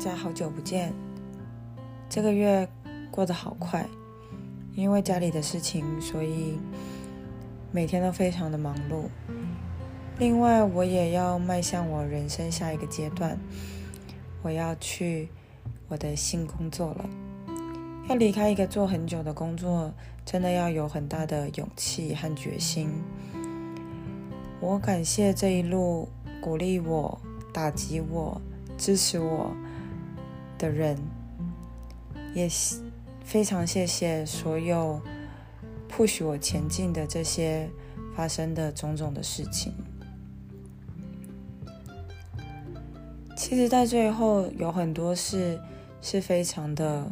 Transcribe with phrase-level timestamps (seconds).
[0.00, 0.94] 家好久不见。
[2.08, 2.66] 这个月
[3.10, 3.86] 过得好快，
[4.74, 6.58] 因为家里的事情，所以
[7.70, 9.10] 每天都非常的忙碌。
[10.18, 13.38] 另外，我也要迈向我人生下一个阶段，
[14.42, 15.28] 我要去
[15.88, 17.10] 我的新工作了。
[18.08, 19.92] 要离开一个做很久的工作，
[20.24, 22.88] 真的要有很大的勇气和决心。
[24.60, 26.08] 我感谢这一路
[26.40, 27.20] 鼓励我、
[27.52, 28.40] 打击我、
[28.78, 29.54] 支持我
[30.60, 30.96] 的人，
[32.34, 32.46] 也
[33.24, 35.00] 非常谢谢所有
[35.90, 37.70] push 我前进的这些
[38.14, 39.72] 发生的种种的事情。
[43.34, 45.58] 其实，在最后有很多事
[46.02, 47.10] 是非常的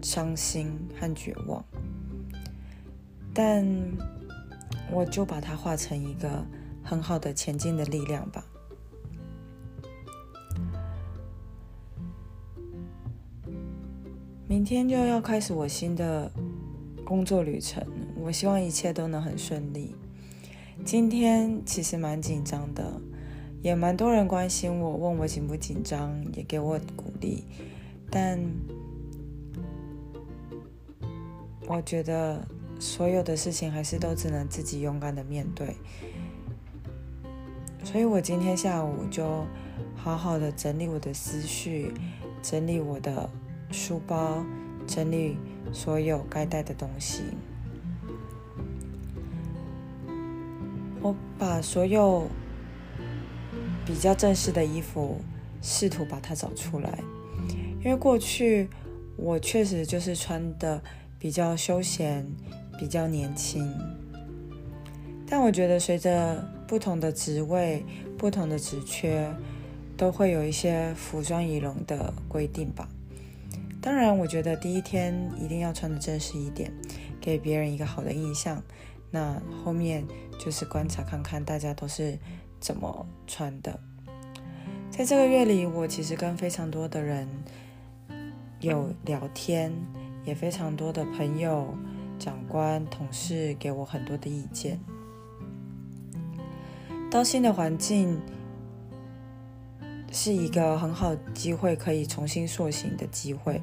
[0.00, 1.62] 伤心和绝望，
[3.34, 3.64] 但。
[4.92, 6.44] 我就把它化成一个
[6.82, 8.44] 很好的前进的力量吧。
[14.60, 16.30] 明天就要开始我新的
[17.02, 17.82] 工作旅程，
[18.20, 19.94] 我希望一切都能很顺利。
[20.84, 23.00] 今天其实蛮紧张的，
[23.62, 27.44] 也蛮多人关心我，问我紧不紧张，也给我鼓励。
[28.10, 28.38] 但
[31.66, 32.46] 我觉得。
[32.78, 35.76] 所有的事情还是都只能自己勇敢的面对，
[37.84, 39.44] 所以我今天下午就
[39.94, 41.92] 好好的整理我的思绪，
[42.42, 43.28] 整理我的
[43.70, 44.44] 书包，
[44.86, 45.36] 整理
[45.72, 47.22] 所有该带的东西。
[51.00, 52.28] 我把所有
[53.86, 55.20] 比较正式的衣服
[55.62, 56.98] 试图把它找出来，
[57.84, 58.68] 因为过去
[59.16, 60.82] 我确实就是穿的
[61.18, 62.26] 比较休闲。
[62.78, 63.70] 比较年轻，
[65.26, 67.84] 但我觉得随着不同的职位、
[68.16, 69.30] 不同的职缺，
[69.98, 72.88] 都会有一些服装仪容的规定吧。
[73.80, 76.72] 当然，我觉得第一天一定要穿的正式一点，
[77.20, 78.62] 给别人一个好的印象。
[79.10, 80.06] 那后面
[80.38, 82.18] 就是观察看看大家都是
[82.60, 83.80] 怎么穿的。
[84.90, 87.26] 在这个月里，我其实跟非常多的人
[88.60, 89.72] 有聊天，
[90.24, 91.74] 也非常多的朋友。
[92.18, 94.78] 长官、同事给我很多的意见。
[97.10, 98.20] 到新的环境
[100.10, 103.60] 是一个很好机会，可以重新塑形的机会。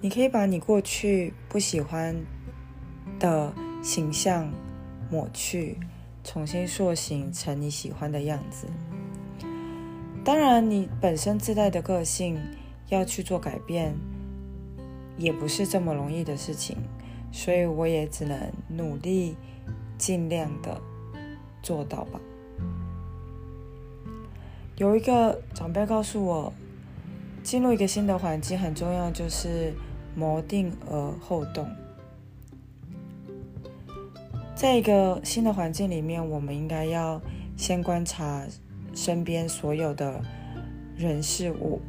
[0.00, 2.16] 你可以把你过去不喜欢
[3.18, 4.50] 的形象
[5.10, 5.76] 抹去，
[6.24, 8.66] 重新塑形成你喜欢的样子。
[10.24, 12.38] 当然，你本身自带的个性
[12.88, 13.94] 要去做改变，
[15.18, 16.76] 也不是这么容易的事情。
[17.32, 19.36] 所以我也只能努力，
[19.96, 20.80] 尽量的
[21.62, 22.20] 做到吧。
[24.80, 26.50] 有一个长辈告诉我，
[27.42, 29.74] 进入一个新的环境很重要，就是
[30.16, 31.68] 谋定而后动。
[34.56, 37.20] 在一个新的环境里面，我们应该要
[37.58, 38.46] 先观察
[38.94, 40.22] 身边所有的
[40.96, 41.82] 人事物。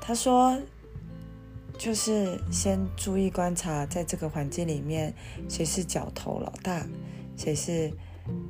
[0.00, 0.58] 他说。
[1.78, 5.12] 就是先注意观察，在这个环境里面，
[5.48, 6.86] 谁是角头老大，
[7.36, 7.92] 谁是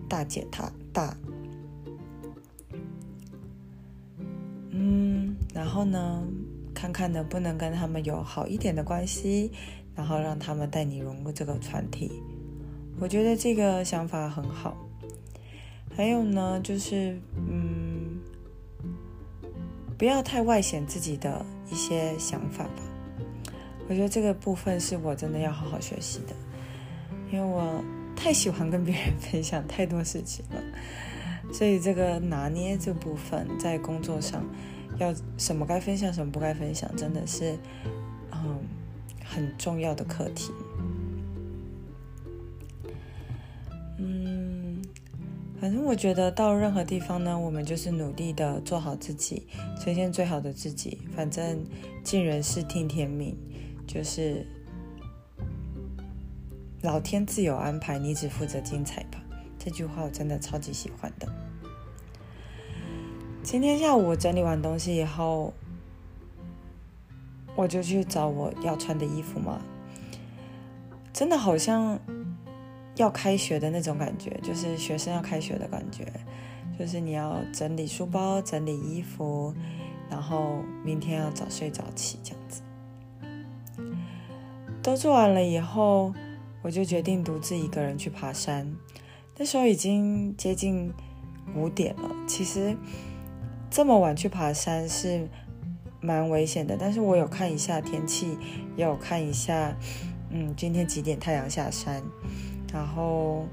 [0.06, 1.16] 大姐她大。
[5.54, 6.22] 然后呢，
[6.74, 9.50] 看看能不能跟他们有好一点的关系，
[9.94, 12.10] 然后让他们带你融入这个团体。
[13.00, 14.76] 我觉得这个想法很好。
[15.94, 18.18] 还有呢，就是嗯，
[19.98, 22.82] 不要太外显自己的一些想法吧。
[23.88, 26.34] 我觉得这个部分是我真的要好好学习的，
[27.30, 27.84] 因为我
[28.16, 30.62] 太喜欢跟别人分享太多事情了，
[31.52, 34.42] 所以这个拿捏这部分在工作上
[35.02, 37.58] 要什么该分享，什么不该分享，真的是
[38.32, 38.60] 嗯
[39.24, 40.52] 很重要的课题。
[43.98, 44.82] 嗯，
[45.60, 49.46] 反正我觉得到任何地方呢，我们就是努力的做好自己，
[49.80, 50.98] 呈现最好的自己。
[51.14, 51.64] 反正
[52.02, 53.36] 尽人事听天命。
[53.84, 54.46] 就是
[56.82, 59.22] 老天自有安排，你只负责精彩吧。
[59.58, 61.28] 这句话我真的超级喜欢的。
[63.42, 65.52] 今天下午我整理完东西以后，
[67.56, 69.60] 我就去找我要穿的衣服嘛。
[71.12, 71.98] 真的好像
[72.94, 76.06] 要开学的那种感觉，就是学生要开学的感觉，
[76.78, 79.52] 就是你要整理书包、整理衣服，
[80.08, 82.62] 然后明天要早睡早起这样子。
[84.82, 86.14] 都做完了以后，
[86.62, 88.72] 我就决定独自一个人去爬山。
[89.36, 90.92] 那时候已经接近
[91.56, 92.08] 五点了。
[92.26, 92.76] 其实
[93.72, 95.26] 这么晚去爬山是
[96.02, 96.76] 蛮危险的。
[96.78, 98.36] 但是我有看一下天气，
[98.76, 99.74] 也有看一下，
[100.28, 102.02] 嗯，今天几点太阳下山，
[102.70, 103.46] 然后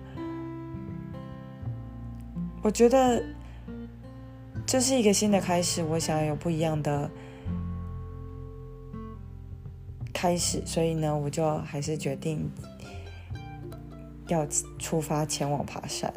[2.61, 3.23] 我觉得
[4.65, 7.09] 这是一个新的开始，我想有不一样的
[10.13, 12.51] 开始，所以呢，我就还是决定
[14.27, 14.45] 要
[14.77, 16.13] 出发前往爬山。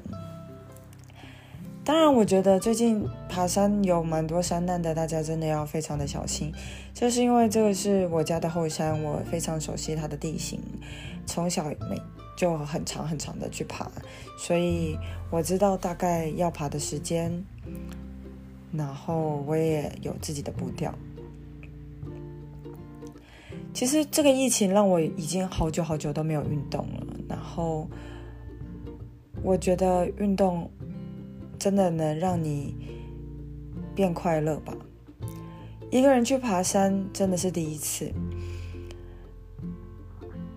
[1.84, 6.52] 当然，我觉得最近爬山有蛮多山难的，大家真的要非常的小心。
[6.94, 10.60] 就是因为这个是我家的后山，我非常熟悉它的地形，
[11.26, 12.00] 从小每
[12.36, 13.90] 就很长很长的去爬，
[14.38, 14.96] 所以
[15.28, 17.44] 我知道大概要爬的时间，
[18.72, 20.94] 然后我也有自己的步调。
[23.74, 27.88] 其实这个疫情让我已经好久好久都没有运动了，然后
[29.42, 30.70] 我觉得运动。
[31.62, 32.74] 真的能让你
[33.94, 34.74] 变快乐吧？
[35.92, 38.12] 一个人去爬山真的是第一次，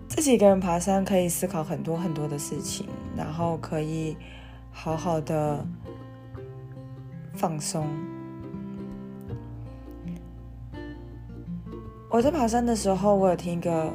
[0.08, 4.16] 自己一个人爬山可以思考很多很多的事情，然后可以
[4.72, 5.64] 好好的
[7.34, 7.86] 放松。
[12.10, 13.92] 我在爬山的时候，我有听一个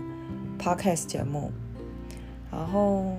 [0.58, 1.52] podcast 节目，
[2.50, 3.18] 然后。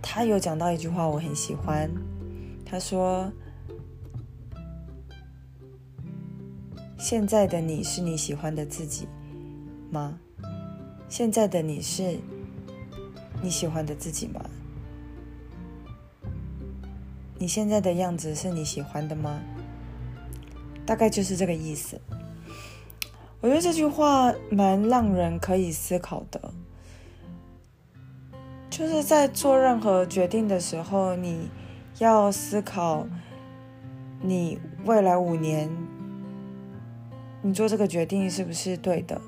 [0.00, 1.90] 他有讲到一句话，我很喜欢。
[2.64, 3.32] 他说
[6.98, 9.06] ：“现在的你是你喜欢的自己
[9.90, 10.18] 吗？
[11.08, 12.18] 现在的你是
[13.42, 14.44] 你喜欢的自己吗？
[17.38, 19.40] 你现在的样子是你喜欢的吗？
[20.84, 22.00] 大概就是这个意思。
[23.40, 26.52] 我觉得这句话蛮让人可以思考的。”
[28.78, 31.50] 就是在做任何决定的时候，你
[31.98, 33.04] 要思考
[34.22, 35.68] 你未来五年
[37.42, 39.20] 你做这个决定是不是对的，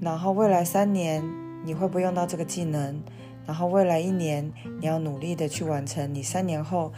[0.00, 1.22] 然后未来三年
[1.62, 3.02] 你会不会用到这个技能，
[3.44, 4.50] 然后未来一年
[4.80, 6.90] 你要努力的去完成你三年后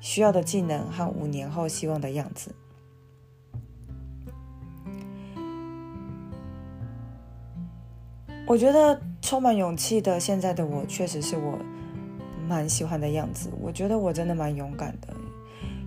[0.00, 2.54] 需要的技能和五年后希望的样子。
[8.46, 9.00] 我觉得。
[9.22, 11.58] 充满勇气的现在的我，确实是我
[12.46, 13.48] 蛮喜欢的样子。
[13.62, 15.08] 我觉得我真的蛮勇敢的。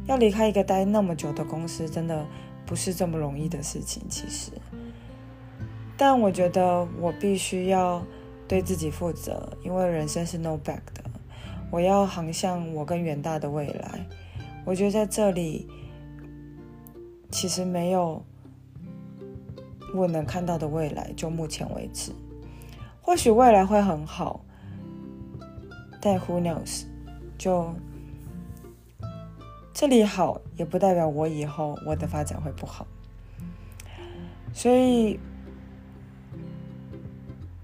[0.07, 2.25] 要离开一个待那么久的公司，真的
[2.65, 4.01] 不是这么容易的事情。
[4.09, 4.51] 其实，
[5.97, 8.03] 但我觉得我必须要
[8.47, 11.03] 对自己负责，因为人生是 no back 的。
[11.71, 14.07] 我要航向我更远大的未来。
[14.63, 15.67] 我觉得在这里，
[17.31, 18.23] 其实没有
[19.93, 22.11] 我能看到的未来，就目前为止。
[23.05, 24.43] 或许未来会很好，
[26.01, 26.85] 但 Who knows？
[27.37, 27.71] 就
[29.71, 32.87] 这里好，也不代表我以后我的发展会不好。
[34.51, 35.19] 所以，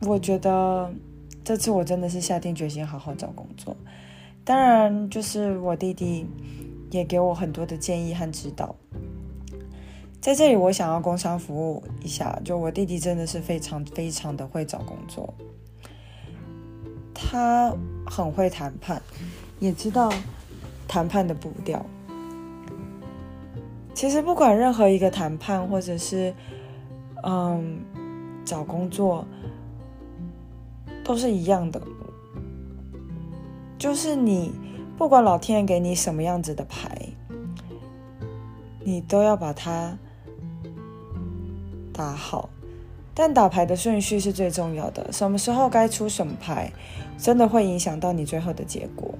[0.01, 0.93] 我觉得
[1.43, 3.75] 这次我真的是下定决心好好找工作。
[4.45, 6.27] 当然，就是我弟弟
[6.91, 8.75] 也给我很多的建议和指导。
[10.21, 12.39] 在这里，我想要工商服务一下。
[12.45, 15.33] 就我弟弟真的是非常非常的会找工作，
[17.11, 17.73] 他
[18.05, 19.01] 很会谈判，
[19.59, 20.13] 也知道
[20.87, 21.83] 谈判的步调。
[23.95, 26.31] 其实不管任何一个谈判，或者是
[27.23, 27.79] 嗯
[28.45, 29.25] 找工作，
[31.03, 31.81] 都是一样的，
[33.79, 34.51] 就是你
[34.99, 37.09] 不管老天爷给你什么样子的牌，
[38.83, 39.97] 你都要把它。
[41.93, 42.49] 打好，
[43.13, 45.11] 但打牌的顺序是最重要的。
[45.11, 46.71] 什么时候该出什么牌，
[47.17, 49.13] 真的会影响到你最后的结果。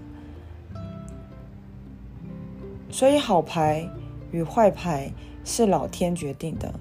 [2.90, 3.88] 所以好牌
[4.32, 5.12] 与坏牌
[5.44, 6.74] 是老天决定的，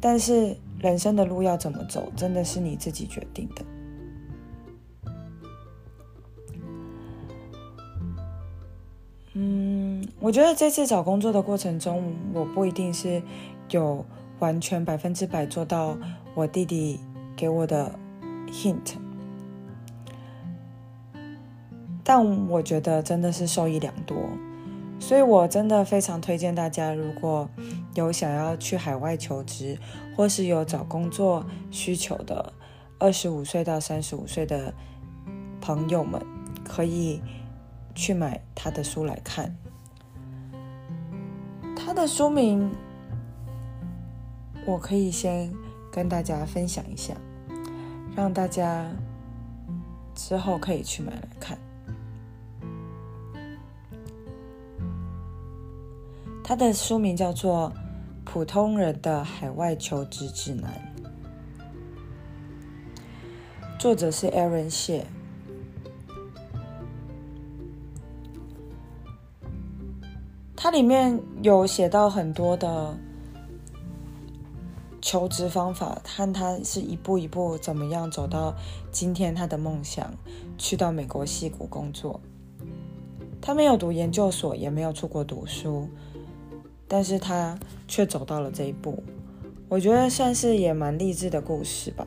[0.00, 3.64] 但是人生的路要怎么走，真的是你自己决定的。
[9.34, 13.20] 嗯，我觉得这次找工作的过程中，我不一定是
[13.70, 14.04] 有。
[14.44, 15.96] 完全百分之百做到
[16.34, 17.00] 我弟弟
[17.34, 17.98] 给我的
[18.48, 18.92] hint，
[22.04, 24.18] 但我觉得真的是受益良多，
[25.00, 27.48] 所以我真的非常推荐大家，如果
[27.94, 29.78] 有想要去海外求职，
[30.14, 32.52] 或是有找工作需求的
[32.98, 34.74] 二十五岁到三十五岁的
[35.58, 36.20] 朋友们，
[36.62, 37.22] 可以
[37.94, 39.56] 去买他的书来看，
[41.74, 42.70] 他的书名。
[44.66, 45.52] 我可以先
[45.92, 47.14] 跟大家分享一下，
[48.16, 48.86] 让大家
[50.14, 51.58] 之后可以去买来看。
[56.42, 57.70] 它的书名叫做
[58.24, 60.72] 《普通人的海外求职指南》，
[63.78, 65.06] 作者是 Aaron 谢。
[70.56, 72.96] 它里面有写到很多的
[75.04, 78.54] 求职方法，看他是一步一步怎么样走到
[78.90, 80.14] 今天他的梦想，
[80.56, 82.18] 去到美国西谷工作。
[83.38, 85.90] 他没有读研究所，也没有出国读书，
[86.88, 89.02] 但是他却走到了这一步。
[89.68, 92.06] 我觉得算是也蛮励志的故事吧。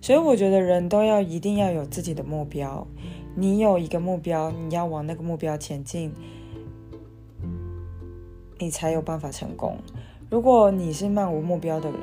[0.00, 2.84] 所以我觉得人都要一定要有自己的目标。
[3.36, 6.12] 你有一个目标，你要往那个目标前进，
[8.58, 9.78] 你才有办法成功。
[10.32, 12.00] 如果你是漫无目标的人，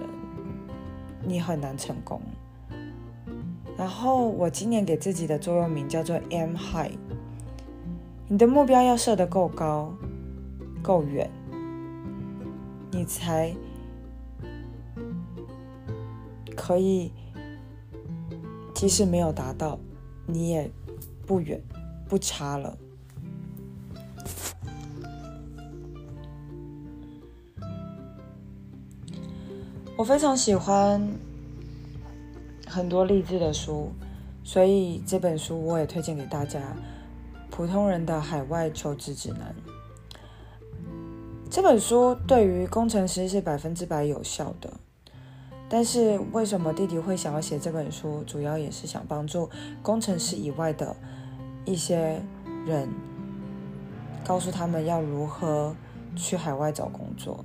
[1.26, 2.22] 你很难成功。
[3.76, 6.92] 然后我今年给自己的座右铭叫做 “M High”。
[8.28, 9.92] 你的目标要设得够高、
[10.84, 11.28] 够远，
[12.92, 13.52] 你才
[16.56, 17.12] 可以，
[18.76, 19.80] 即使没有达到，
[20.28, 20.70] 你也。
[21.26, 21.60] 不远，
[22.08, 22.78] 不差了。
[30.00, 31.14] 我非常喜欢
[32.66, 33.92] 很多励志的书，
[34.46, 36.62] 所以这本书我也推荐给大家。
[37.52, 39.54] 普通人的海外求职指南。
[41.52, 44.72] 这本书对于工程师是百分之百有效的。
[45.68, 48.24] 但是为什么弟弟会想要写这本书？
[48.24, 49.50] 主要也是想帮助
[49.84, 50.96] 工程师以外的。
[51.66, 52.22] 一些
[52.66, 52.88] 人
[54.26, 55.76] 告诉他们要如何
[56.16, 57.44] 去海外找工作，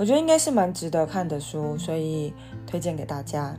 [0.00, 2.32] 我觉得应该是蛮值得看的书，所以
[2.66, 3.54] 推荐给大家。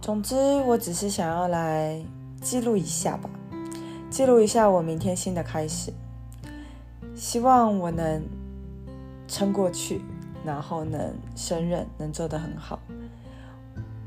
[0.00, 2.02] 总之，我只是想要来
[2.40, 3.28] 记录一下吧，
[4.08, 5.92] 记录一下我明天新的开始，
[7.14, 8.24] 希望我能。
[9.26, 10.00] 撑过去，
[10.44, 12.78] 然后能胜任，能做得很好。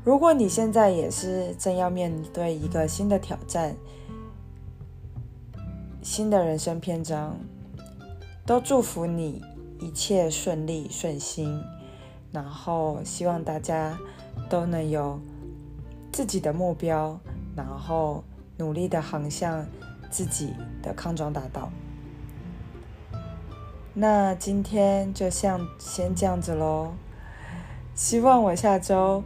[0.08, 3.76] 如果你现在也是正要面对一个新的挑战、
[6.00, 7.36] 新的人生篇章，
[8.46, 9.42] 都祝福你
[9.78, 11.62] 一切顺利顺心。
[12.32, 13.98] 然后希望大家
[14.48, 15.20] 都能有
[16.10, 17.20] 自己的目标，
[17.54, 18.24] 然后
[18.56, 19.66] 努力的航向
[20.10, 21.68] 自己的康庄大道。
[23.92, 26.94] 那今天就像先这样子喽，
[27.94, 29.22] 希望我下周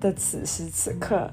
[0.00, 1.30] 的此时此刻，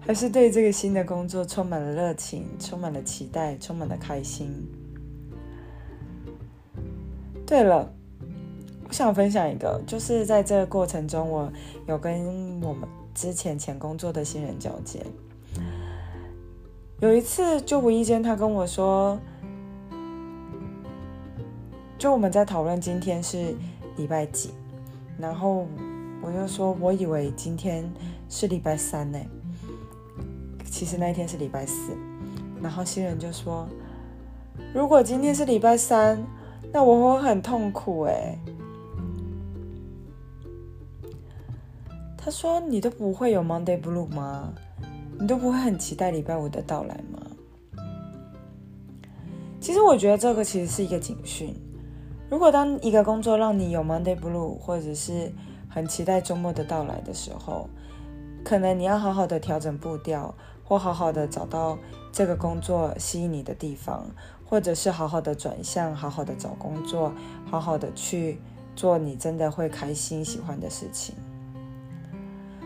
[0.00, 4.50] 还是对这个新的工作充满了热情，充满了期待，充满了开心。
[7.46, 7.92] 对了，
[8.88, 11.52] 我想分享一个，就是在这个过程中，我
[11.86, 15.06] 有跟我们之前前工作的新人交接，
[17.00, 19.18] 有一次就无意间他跟我说。
[21.98, 23.54] 就我们在讨论今天是
[23.96, 24.50] 礼拜几，
[25.18, 25.66] 然后
[26.26, 27.88] 我就说，我以为今天
[28.28, 29.18] 是礼拜三呢，
[30.68, 31.96] 其实那一天是礼拜四。
[32.60, 33.68] 然后新人就说，
[34.74, 36.20] 如果今天是礼拜三，
[36.72, 38.36] 那我会很痛苦哎。
[42.16, 44.52] 他说，你都不会有 Monday Blue 吗？
[45.20, 47.84] 你都不会很期待礼拜五的到来吗？
[49.60, 51.54] 其实我觉得这个其实是一个警讯。
[52.28, 55.32] 如果当一个工作让你有 Monday Blue，或者是
[55.76, 57.68] 很期待周末的到来的时候，
[58.42, 61.76] 可能你要好好的调整步调，或好好的找到
[62.10, 64.06] 这个工作吸引你的地方，
[64.46, 67.12] 或者是好好的转向，好好的找工作，
[67.44, 68.40] 好好的去
[68.74, 71.14] 做你真的会开心喜欢的事情。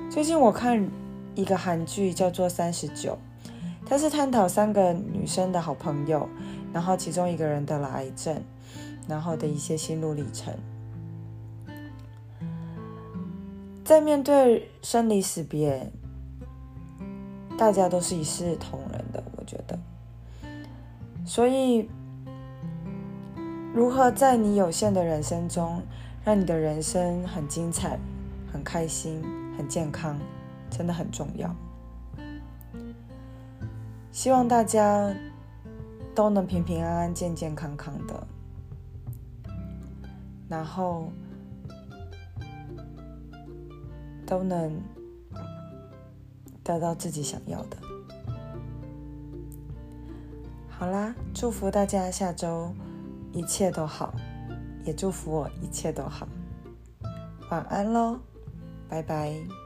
[0.08, 0.88] 最近我看
[1.34, 3.18] 一个韩剧叫做《三十九》，
[3.84, 6.28] 它是探讨三个女生的好朋友，
[6.72, 8.40] 然后其中一个人得了癌症。
[9.08, 10.54] 然后的一些心路历程，
[13.90, 15.90] 在面对生离死别，
[17.58, 19.20] 大家都是一视同仁的。
[19.36, 19.76] 我觉得，
[21.26, 21.90] 所以
[23.74, 25.82] 如何在你有限的人生中，
[26.24, 27.98] 让你的人生很精彩、
[28.52, 29.20] 很开心、
[29.58, 30.16] 很健康，
[30.70, 31.52] 真的很重要。
[34.12, 35.12] 希望大家
[36.14, 38.24] 都能平平安安、健健康康的。
[40.48, 41.10] 然后
[44.30, 44.80] 都能
[46.62, 47.76] 得到自己想要的。
[50.68, 52.72] 好啦，祝福大家下周
[53.32, 54.14] 一切都好，
[54.84, 56.28] 也祝福我一切都好。
[57.50, 58.20] 晚安喽，
[58.88, 59.59] 拜拜。